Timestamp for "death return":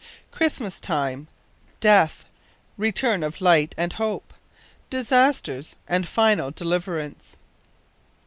1.79-3.21